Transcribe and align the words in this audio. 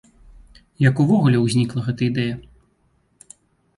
Як 0.83 1.01
увогуле 1.03 1.37
ўзнікла 1.43 1.85
гэта 1.91 2.01
ідэя? 2.09 2.35